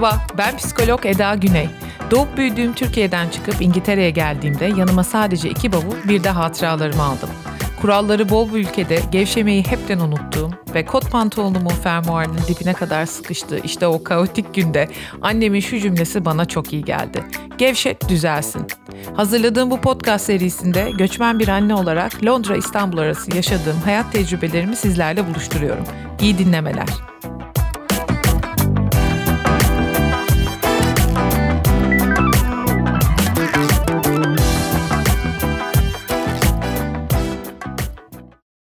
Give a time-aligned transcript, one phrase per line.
[0.00, 1.68] Merhaba, ben psikolog Eda Güney.
[2.10, 7.28] Doğup büyüdüğüm Türkiye'den çıkıp İngiltere'ye geldiğimde yanıma sadece iki bavul bir de hatıralarımı aldım.
[7.80, 13.86] Kuralları bol bir ülkede gevşemeyi hepten unuttuğum ve kot pantolonumun fermuarının dibine kadar sıkıştığı işte
[13.86, 14.88] o kaotik günde
[15.22, 17.24] annemin şu cümlesi bana çok iyi geldi.
[17.58, 18.66] Gevşet düzelsin.
[19.16, 25.26] Hazırladığım bu podcast serisinde göçmen bir anne olarak Londra İstanbul arası yaşadığım hayat tecrübelerimi sizlerle
[25.26, 25.84] buluşturuyorum.
[26.20, 27.17] İyi dinlemeler.